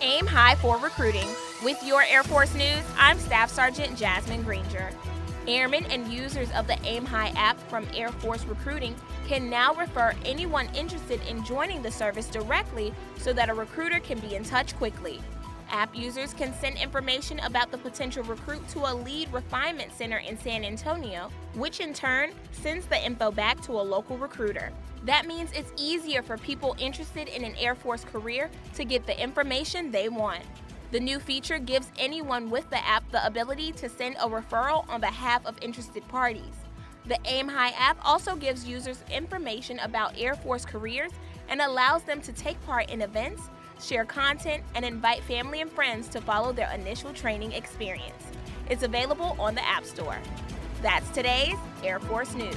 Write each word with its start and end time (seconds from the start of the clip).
high 0.00 0.54
for 0.56 0.78
recruiting. 0.78 1.28
With 1.62 1.82
your 1.82 2.02
Air 2.04 2.22
Force 2.22 2.54
News, 2.54 2.82
I'm 2.96 3.18
Staff 3.18 3.50
Sergeant 3.50 3.98
Jasmine 3.98 4.42
Granger. 4.42 4.90
Airmen 5.46 5.84
and 5.86 6.10
users 6.10 6.50
of 6.52 6.66
the 6.66 6.78
Aim 6.84 7.04
High 7.04 7.32
app 7.36 7.58
from 7.68 7.86
Air 7.94 8.10
Force 8.10 8.44
Recruiting 8.46 8.94
can 9.26 9.50
now 9.50 9.74
refer 9.74 10.14
anyone 10.24 10.68
interested 10.74 11.20
in 11.28 11.44
joining 11.44 11.82
the 11.82 11.90
service 11.90 12.28
directly 12.28 12.94
so 13.18 13.32
that 13.34 13.50
a 13.50 13.54
recruiter 13.54 14.00
can 14.00 14.18
be 14.20 14.36
in 14.36 14.42
touch 14.42 14.74
quickly. 14.76 15.20
App 15.70 15.94
users 15.94 16.34
can 16.34 16.52
send 16.54 16.76
information 16.78 17.38
about 17.40 17.70
the 17.70 17.78
potential 17.78 18.22
recruit 18.24 18.66
to 18.68 18.80
a 18.80 18.94
lead 18.94 19.32
refinement 19.32 19.92
center 19.92 20.18
in 20.18 20.38
San 20.38 20.64
Antonio, 20.64 21.30
which 21.54 21.80
in 21.80 21.94
turn 21.94 22.32
sends 22.52 22.86
the 22.86 23.04
info 23.04 23.30
back 23.30 23.60
to 23.62 23.72
a 23.72 23.82
local 23.82 24.18
recruiter. 24.18 24.72
That 25.04 25.26
means 25.26 25.50
it's 25.52 25.72
easier 25.76 26.22
for 26.22 26.36
people 26.36 26.76
interested 26.78 27.28
in 27.28 27.44
an 27.44 27.54
Air 27.56 27.74
Force 27.74 28.04
career 28.04 28.50
to 28.74 28.84
get 28.84 29.06
the 29.06 29.20
information 29.20 29.90
they 29.90 30.08
want. 30.08 30.42
The 30.90 31.00
new 31.00 31.20
feature 31.20 31.58
gives 31.58 31.92
anyone 31.98 32.50
with 32.50 32.68
the 32.68 32.84
app 32.84 33.08
the 33.12 33.24
ability 33.24 33.72
to 33.72 33.88
send 33.88 34.16
a 34.16 34.28
referral 34.28 34.88
on 34.88 35.00
behalf 35.00 35.46
of 35.46 35.56
interested 35.62 36.06
parties. 36.08 36.54
The 37.06 37.18
Aim 37.24 37.48
High 37.48 37.70
app 37.78 37.96
also 38.04 38.36
gives 38.36 38.66
users 38.66 39.04
information 39.10 39.78
about 39.78 40.18
Air 40.18 40.34
Force 40.34 40.64
careers 40.64 41.12
and 41.48 41.60
allows 41.60 42.02
them 42.02 42.20
to 42.22 42.32
take 42.32 42.60
part 42.66 42.90
in 42.90 43.02
events, 43.02 43.50
share 43.82 44.04
content, 44.04 44.62
and 44.74 44.84
invite 44.84 45.22
family 45.24 45.60
and 45.60 45.70
friends 45.70 46.08
to 46.08 46.20
follow 46.20 46.52
their 46.52 46.70
initial 46.72 47.12
training 47.12 47.52
experience. 47.52 48.24
It's 48.68 48.82
available 48.82 49.36
on 49.38 49.54
the 49.54 49.66
App 49.66 49.84
Store. 49.84 50.18
That's 50.82 51.08
today's 51.10 51.56
Air 51.82 52.00
Force 52.00 52.34
News. 52.34 52.56